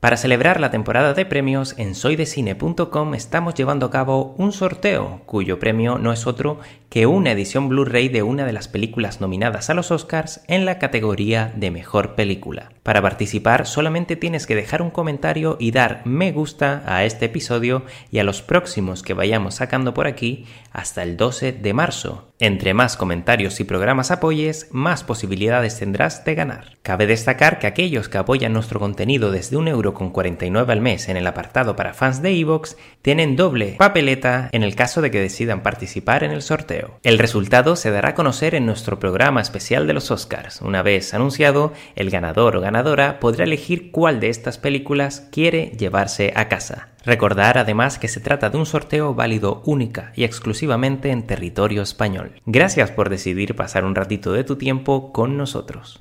[0.00, 5.58] Para celebrar la temporada de premios, en soydecine.com estamos llevando a cabo un sorteo, cuyo
[5.58, 6.58] premio no es otro
[6.88, 10.78] que una edición Blu-ray de una de las películas nominadas a los Oscars en la
[10.78, 12.72] categoría de Mejor Película.
[12.82, 17.84] Para participar solamente tienes que dejar un comentario y dar me gusta a este episodio
[18.10, 22.26] y a los próximos que vayamos sacando por aquí hasta el 12 de marzo.
[22.40, 26.78] Entre más comentarios y programas apoyes, más posibilidades tendrás de ganar.
[26.82, 31.08] Cabe destacar que aquellos que apoyan nuestro contenido desde un euro con 49 al mes
[31.08, 35.20] en el apartado para fans de Evox tienen doble papeleta en el caso de que
[35.20, 36.98] decidan participar en el sorteo.
[37.02, 40.60] El resultado se dará a conocer en nuestro programa especial de los Oscars.
[40.60, 46.32] Una vez anunciado, el ganador o ganadora podrá elegir cuál de estas películas quiere llevarse
[46.34, 46.88] a casa.
[47.04, 52.32] Recordar además que se trata de un sorteo válido única y exclusivamente en territorio español.
[52.44, 56.00] Gracias por decidir pasar un ratito de tu tiempo con nosotros.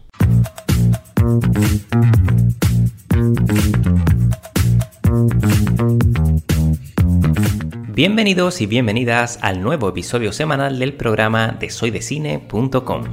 [7.99, 13.03] Bienvenidos y bienvenidas al nuevo episodio semanal del programa de soydecine.com.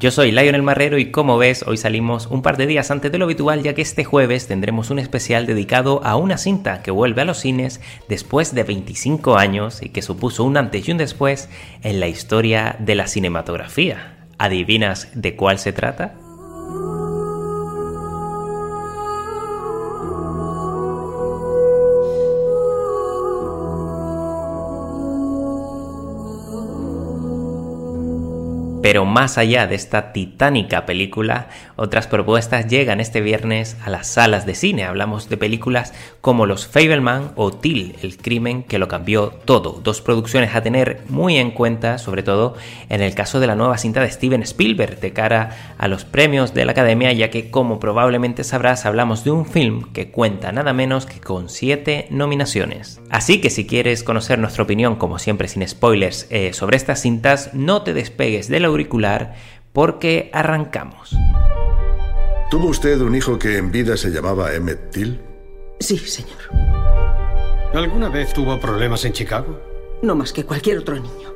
[0.00, 3.18] Yo soy Lionel Marrero y como ves, hoy salimos un par de días antes de
[3.18, 7.20] lo habitual ya que este jueves tendremos un especial dedicado a una cinta que vuelve
[7.20, 11.50] a los cines después de 25 años y que supuso un antes y un después
[11.82, 14.24] en la historia de la cinematografía.
[14.38, 16.14] ¿Adivinas de cuál se trata?
[28.92, 34.44] Pero más allá de esta titánica película, otras propuestas llegan este viernes a las salas
[34.44, 34.84] de cine.
[34.84, 39.80] Hablamos de películas como Los Fableman o Till, el crimen que lo cambió todo.
[39.82, 42.54] Dos producciones a tener muy en cuenta, sobre todo
[42.90, 46.52] en el caso de la nueva cinta de Steven Spielberg de cara a los premios
[46.52, 50.74] de la Academia, ya que como probablemente sabrás hablamos de un film que cuenta nada
[50.74, 53.00] menos que con siete nominaciones.
[53.08, 57.54] Así que si quieres conocer nuestra opinión, como siempre sin spoilers, eh, sobre estas cintas,
[57.54, 59.34] no te despegues de la auricular
[59.72, 61.16] porque arrancamos.
[62.50, 65.20] ¿Tuvo usted un hijo que en vida se llamaba Emmett Till?
[65.80, 66.38] Sí, señor.
[67.74, 69.58] ¿Alguna vez tuvo problemas en Chicago?
[70.02, 71.32] No más que cualquier otro niño.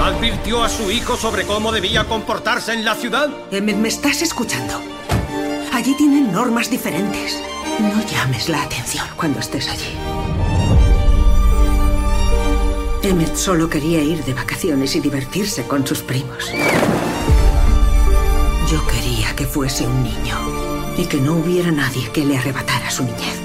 [0.00, 3.28] ¿Advirtió a su hijo sobre cómo debía comportarse en la ciudad?
[3.50, 4.80] Emmett, ¿me estás escuchando?
[5.72, 7.42] Allí tienen normas diferentes.
[7.80, 10.13] No llames la atención cuando estés allí.
[13.04, 16.50] Emmett solo quería ir de vacaciones y divertirse con sus primos.
[18.70, 20.38] Yo quería que fuese un niño
[20.96, 23.40] y que no hubiera nadie que le arrebatara su niñez.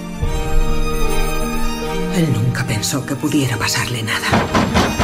[2.15, 4.98] Él nunca pensó que pudiera pasarle nada.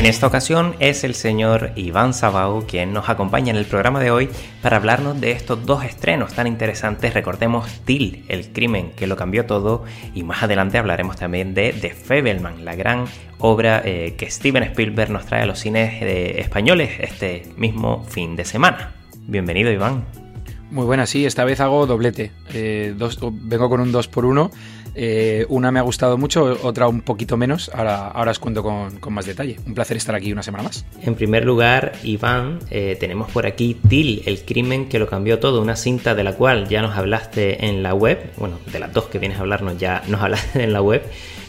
[0.00, 4.10] En esta ocasión es el señor Iván Sabau quien nos acompaña en el programa de
[4.10, 4.30] hoy
[4.62, 7.12] para hablarnos de estos dos estrenos tan interesantes.
[7.12, 9.84] Recordemos Till, el crimen que lo cambió todo,
[10.14, 13.04] y más adelante hablaremos también de The Fableman, la gran
[13.40, 18.36] obra eh, que Steven Spielberg nos trae a los cines eh, españoles este mismo fin
[18.36, 18.94] de semana.
[19.26, 20.06] Bienvenido, Iván.
[20.70, 22.30] Muy buena, sí, esta vez hago doblete.
[22.52, 24.50] Eh, dos, vengo con un 2 por 1
[24.94, 27.70] eh, una me ha gustado mucho, otra un poquito menos.
[27.74, 29.56] Ahora, ahora os cuento con, con, más detalle.
[29.66, 30.84] Un placer estar aquí una semana más.
[31.02, 35.62] En primer lugar, Iván, eh, tenemos por aquí Till, el crimen que lo cambió todo,
[35.62, 38.32] una cinta de la cual ya nos hablaste en la web.
[38.36, 41.02] Bueno, de las dos que vienes a hablarnos ya nos hablaste en la web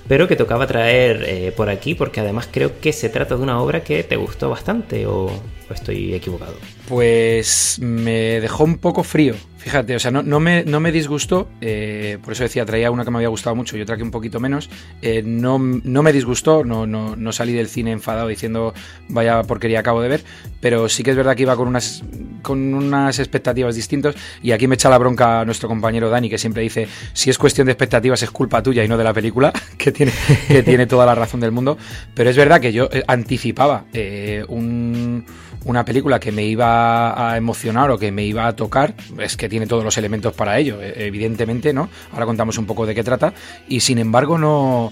[0.07, 3.61] pero que tocaba traer eh, por aquí porque además creo que se trata de una
[3.61, 5.31] obra que te gustó bastante o,
[5.73, 6.55] estoy equivocado.
[6.87, 11.47] Pues me dejó un poco frío, fíjate, o sea, no, no, me, no me disgustó,
[11.61, 14.11] eh, por eso decía, traía una que me había gustado mucho y otra que un
[14.11, 14.69] poquito menos,
[15.01, 18.73] eh, no, no, me disgustó, no, no, no, salí del cine enfadado diciendo
[19.07, 20.23] vaya porquería acabo de ver,
[20.59, 22.03] pero sí que es verdad que iba con unas,
[22.41, 24.15] con unas expectativas distintas.
[24.41, 27.65] Y aquí me echa la bronca nuestro compañero Dani que siempre dice si es cuestión
[27.65, 30.11] de expectativas es culpa tuya y no de la película, que tiene,
[30.47, 31.77] que tiene toda la razón del mundo,
[32.13, 37.91] pero es verdad que yo eh, anticipaba eh, una película que me iba a emocionar
[37.91, 40.93] o que me iba a tocar, es que tiene todos los elementos para ello, eh,
[40.97, 41.89] evidentemente, ¿no?
[42.11, 43.33] Ahora contamos un poco de qué trata.
[43.67, 44.91] Y sin embargo no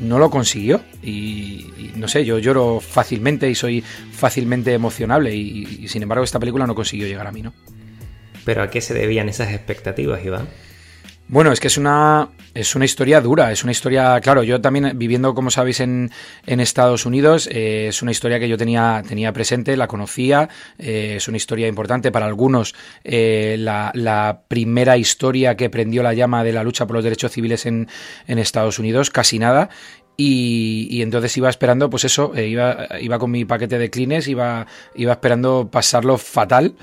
[0.00, 3.82] no lo consiguió y, no sé, yo lloro fácilmente y soy
[4.12, 7.52] fácilmente emocionable y, sin embargo esta película no consiguió llegar a mí, ¿no?
[8.44, 10.48] Pero ¿a qué se debían esas expectativas, Iván?
[11.26, 14.92] Bueno, es que es una, es una historia dura, es una historia, claro, yo también
[14.98, 16.10] viviendo, como sabéis, en,
[16.44, 21.14] en Estados Unidos, eh, es una historia que yo tenía, tenía presente, la conocía, eh,
[21.16, 22.74] es una historia importante para algunos,
[23.04, 27.32] eh, la, la, primera historia que prendió la llama de la lucha por los derechos
[27.32, 27.88] civiles en,
[28.26, 29.70] en Estados Unidos, casi nada,
[30.18, 34.66] y, y, entonces iba esperando, pues eso, iba, iba con mi paquete de clines, iba,
[34.94, 36.74] iba esperando pasarlo fatal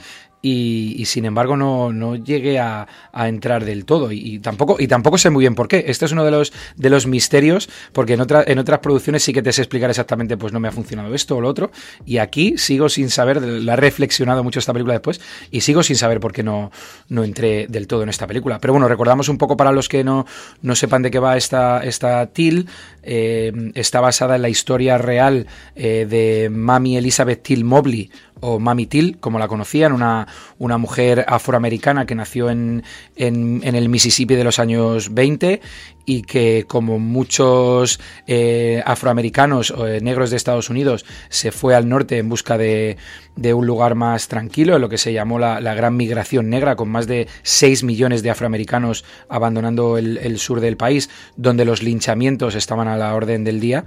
[0.41, 4.11] y, sin embargo no, no llegué a, entrar del todo.
[4.11, 5.85] Y, tampoco y tampoco sé muy bien por qué.
[5.87, 9.33] Este es uno de los de los misterios porque en otra, en otras producciones sí
[9.33, 11.71] que te sé explicar exactamente pues no me ha funcionado esto o lo otro.
[12.05, 15.21] Y aquí sigo sin saber la he reflexionado mucho esta película después
[15.51, 16.71] y sigo sin saber por qué no,
[17.09, 18.59] no entré del todo en esta película.
[18.59, 20.25] Pero bueno recordamos un poco para los que no,
[20.61, 22.67] no sepan de qué va esta esta Till
[23.03, 28.09] eh, está basada en la historia real eh, de Mami Elizabeth Till Mobley
[28.41, 32.83] o Mami Till, como la conocían, una, una mujer afroamericana que nació en,
[33.15, 35.61] en, el Mississippi de los años 20
[36.05, 41.87] y que como muchos eh, afroamericanos o eh, negros de Estados Unidos se fue al
[41.87, 42.97] norte en busca de,
[43.35, 46.75] de un lugar más tranquilo, en lo que se llamó la, la, gran migración negra,
[46.75, 51.81] con más de 6 millones de afroamericanos abandonando el, el sur del país, donde los
[51.81, 53.85] linchamientos estaban a la orden del día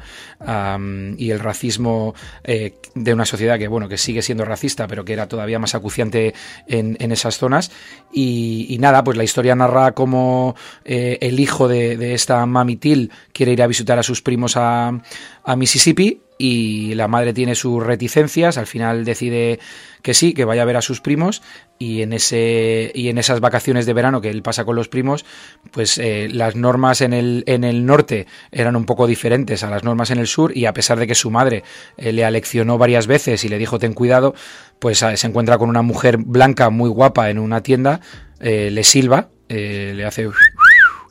[1.17, 2.15] y el racismo
[2.45, 5.75] eh, de una sociedad que, bueno, que sigue siendo racista, pero que era todavía más
[5.75, 6.35] acuciante
[6.67, 7.71] en, en esas zonas.
[8.13, 10.55] Y, y, nada, pues la historia narra cómo
[10.85, 14.57] eh, el hijo de, de esta Mami Till quiere ir a visitar a sus primos
[14.57, 15.01] a,
[15.45, 19.61] a Mississippi y la madre tiene sus reticencias, al final decide
[20.03, 21.43] que sí, que vaya a ver a sus primos
[21.79, 25.25] y en ese y en esas vacaciones de verano que él pasa con los primos,
[25.71, 29.85] pues eh, las normas en el en el norte eran un poco diferentes a las
[29.85, 31.63] normas en el sur y a pesar de que su madre
[31.97, 34.35] eh, le aleccionó varias veces y le dijo ten cuidado,
[34.79, 38.01] pues eh, se encuentra con una mujer blanca muy guapa en una tienda,
[38.41, 40.29] eh, le silba, le hace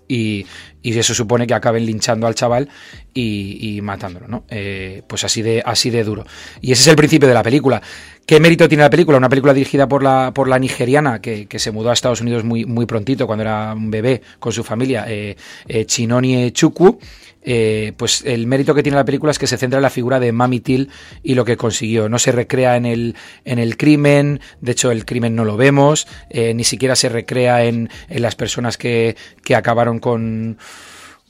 [0.08, 0.46] y,
[0.83, 2.69] y, eso supone que acaben linchando al chaval
[3.13, 4.44] y, y matándolo, ¿no?
[4.50, 6.25] Eh, pues así de, así de duro.
[6.62, 7.81] Y ese es el principio de la película.
[8.25, 9.18] ¿Qué mérito tiene la película?
[9.18, 12.44] Una película dirigida por la, por la nigeriana que, que se mudó a Estados Unidos
[12.44, 15.35] muy, muy prontito, cuando era un bebé, con su familia, eh,
[15.68, 17.00] eh, Chinoni Chukwu.
[17.44, 20.19] Eh, pues el mérito que tiene la película es que se centra en la figura
[20.19, 20.90] de Mami Till
[21.22, 22.10] y lo que consiguió.
[22.10, 26.07] No se recrea en el, en el crimen, de hecho el crimen no lo vemos,
[26.30, 30.57] eh, ni siquiera se recrea en, en las personas que, que acabaron con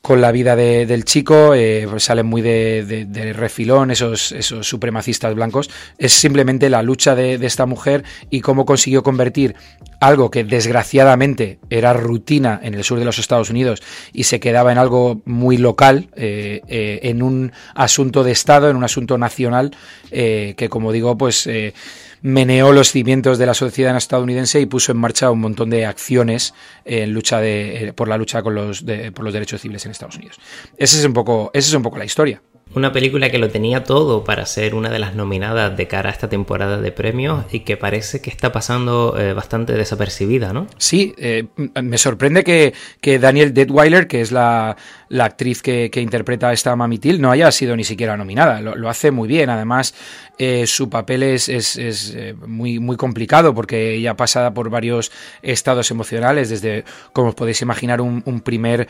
[0.03, 4.33] con la vida de, del chico, eh, pues salen muy de, de, de, refilón esos,
[4.33, 5.69] esos supremacistas blancos.
[5.97, 9.55] Es simplemente la lucha de, esta mujer y cómo consiguió convertir
[10.01, 14.73] algo que desgraciadamente era rutina en el sur de los Estados Unidos y se quedaba
[14.73, 19.71] en algo muy local, eh, eh, en un asunto de Estado, en un asunto nacional,
[20.11, 21.47] eh, que como digo, pues
[22.23, 26.53] meneó los cimientos de la sociedad estadounidense y puso en marcha un montón de acciones
[26.85, 30.15] en lucha de, por la lucha con los, de, por los derechos civiles en Estados
[30.15, 30.39] Unidos.
[30.77, 32.41] Ese es un poco, esa es un poco la historia.
[32.75, 36.11] Una película que lo tenía todo para ser una de las nominadas de cara a
[36.11, 40.67] esta temporada de premios y que parece que está pasando eh, bastante desapercibida, ¿no?
[40.77, 41.45] Sí, eh,
[41.81, 44.75] me sorprende que, que Daniel Detweiler, que es la,
[45.09, 48.59] la actriz que, que, interpreta a esta Mamitil, no haya sido ni siquiera nominada.
[48.59, 49.51] Lo, hace muy bien.
[49.51, 49.93] Además,
[50.39, 55.11] eh, su papel es, es, es, eh, muy, muy complicado porque ella pasa por varios
[55.43, 58.87] estados emocionales, desde, como os podéis imaginar, un, un primer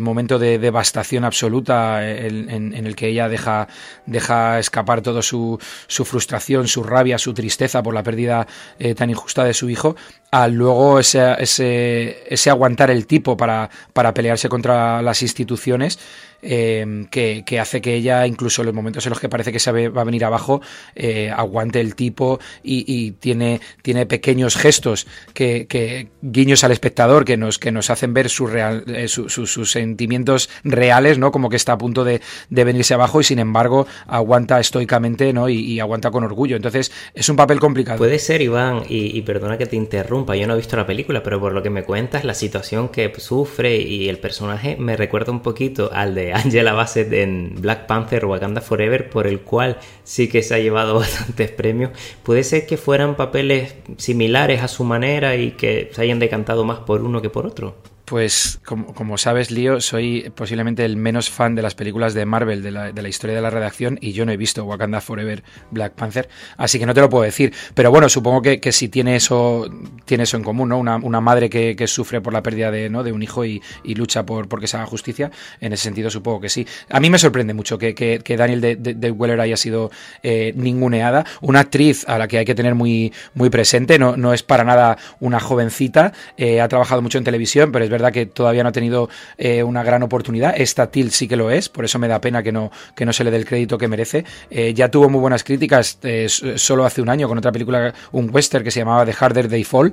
[0.00, 3.68] momento de devastación absoluta en, en, el que ella deja,
[4.06, 8.46] deja escapar toda su, su, frustración, su rabia, su tristeza por la pérdida
[8.78, 9.96] eh, tan injusta de su hijo,
[10.30, 15.98] a luego ese, ese, ese aguantar el tipo para, para pelearse contra las instituciones
[16.42, 19.58] eh, que, que, hace que ella, incluso en los momentos en los que parece que
[19.58, 20.62] se va a venir abajo,
[20.94, 27.58] eh, aguante el tipo y, tiene, tiene pequeños gestos que, guiños al espectador que nos,
[27.58, 31.30] que nos hacen ver su real, eh, su, su, sus sentimientos reales, ¿no?
[31.30, 35.48] Como que está a punto de, de, venirse abajo y sin embargo aguanta estoicamente, ¿no?
[35.48, 36.56] Y, aguanta con orgullo.
[36.56, 37.98] Entonces es un papel complicado.
[37.98, 41.22] Puede ser, Iván, y, y perdona que te interrumpa, yo no he visto la película,
[41.22, 45.32] pero por lo que me cuentas, la situación que sufre y el personaje me recuerda
[45.32, 50.28] un poquito al de Angela Bassett en Black Panther Wakanda Forever, por el cual sí
[50.28, 51.90] que se ha llevado bastantes premios,
[52.22, 56.80] puede ser que fueran papeles similares a su manera y que se hayan decantado más
[56.80, 57.89] por uno que por otro.
[58.10, 62.72] Pues como, sabes, Lío, soy posiblemente el menos fan de las películas de Marvel, de
[62.72, 66.80] la, historia de la redacción, y yo no he visto Wakanda Forever Black Panther, así
[66.80, 67.54] que no te lo puedo decir.
[67.72, 69.70] Pero bueno, supongo que, que si tiene eso,
[70.06, 70.78] tiene eso en común, ¿no?
[70.80, 73.04] Una, madre que, sufre por la pérdida de, ¿no?
[73.04, 76.48] de un hijo y, lucha por, que se haga justicia, en ese sentido supongo que
[76.48, 76.66] sí.
[76.88, 79.92] A mí me sorprende mucho que, Daniel de, de, Weller haya sido
[80.24, 81.24] eh, ninguneada.
[81.42, 84.64] Una actriz a la que hay que tener muy, muy presente, no, no es para
[84.64, 88.62] nada una jovencita, eh, ha trabajado mucho en televisión, pero es verdad verdad que todavía
[88.62, 90.54] no ha tenido eh, una gran oportunidad.
[90.56, 93.12] Esta Till sí que lo es, por eso me da pena que no, que no
[93.12, 94.24] se le dé el crédito que merece.
[94.50, 98.30] Eh, ya tuvo muy buenas críticas eh, solo hace un año con otra película, un
[98.32, 99.92] western que se llamaba The Harder They Fall,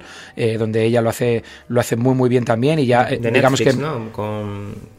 [0.57, 3.75] donde ella lo hace, lo hace muy muy bien también y ya digamos que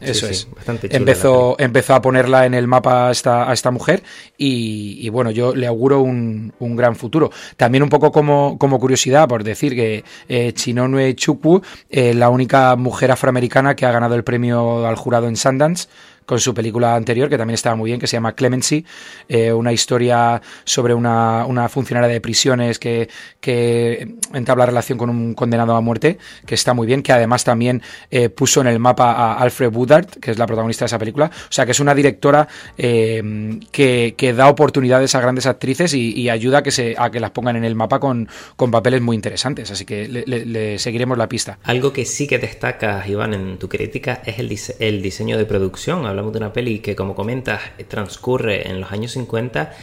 [0.01, 0.47] eso es
[0.89, 4.03] empezó empezó a ponerla en el mapa a esta, a esta mujer
[4.37, 9.27] y, bueno yo le auguro un, un, gran futuro también un poco como, como curiosidad
[9.27, 14.95] por decir que Chinonue Chukwu la única mujer afroamericana que ha ganado el premio al
[14.95, 15.87] jurado en Sundance
[16.29, 18.85] con su película anterior, que también estaba muy bien, que se llama Clemency,
[19.27, 23.09] eh, una historia sobre una, funcionaria de prisiones que,
[23.41, 27.81] que, entabla relación con un condenado a muerte, que está muy bien, que además también
[28.11, 31.31] eh, puso en el mapa a Alfred Woodard, que es la protagonista de esa película.
[31.33, 36.59] O sea, que es una directora eh, que, da oportunidades a grandes actrices y, ayuda
[36.59, 39.71] a que, se, a que las pongan en el mapa con, con papeles muy interesantes.
[39.71, 41.57] Así que le, seguiremos la pista.
[41.63, 46.05] Algo que sí que destacas, Iván, en tu crítica es el, el diseño de producción
[46.19, 49.73] hablamos de una peli que, como comentas, transcurre en los años 50.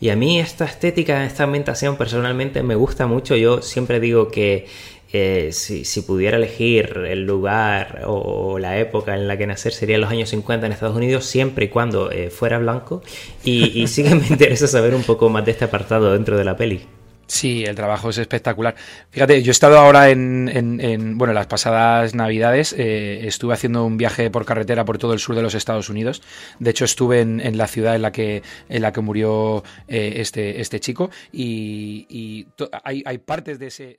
[0.00, 3.34] Y a mí esta estética, esta ambientación personalmente me gusta mucho.
[3.34, 4.66] Yo siempre digo que
[5.12, 10.10] eh, si, pudiera elegir el lugar o la época en la que nacer sería los
[10.10, 13.02] años 50 en Estados Unidos, siempre y cuando eh, fuera blanco.
[13.42, 16.44] Y, y sí que me interesa saber un poco más de este apartado dentro de
[16.44, 16.82] la peli.
[17.26, 18.76] Sí, el trabajo es espectacular.
[19.10, 23.96] Fíjate, yo he estado ahora en, en, bueno, las pasadas navidades, eh, estuve haciendo un
[23.96, 26.22] viaje por carretera por todo el sur de los Estados Unidos.
[26.60, 30.60] De hecho, estuve en, la ciudad en la que, en la que murió eh, este,
[30.60, 32.46] este chico y,
[32.84, 33.98] hay, hay, partes de ese...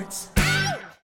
[0.00, 0.29] It's.